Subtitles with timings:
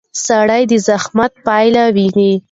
[0.25, 2.31] سړی د زحمت پایله ویني